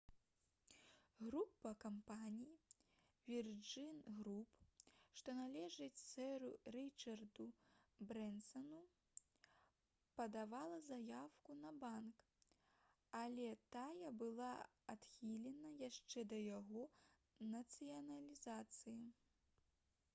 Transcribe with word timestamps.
група 1.23 1.71
кампаній 1.81 2.55
«вірджын 3.27 3.99
груп» 4.21 4.63
што 5.21 5.35
належыць 5.39 6.03
сэру 6.03 6.49
рычарду 6.77 7.45
брэнсану 8.13 8.81
падавала 10.21 10.79
заяўку 10.89 11.59
на 11.59 11.75
банк 11.85 12.25
але 13.23 13.47
тая 13.77 14.09
была 14.25 14.51
адхілена 14.97 15.73
яшчэ 15.89 16.27
да 16.33 16.41
яго 16.49 16.89
нацыяналізацыі 17.55 18.99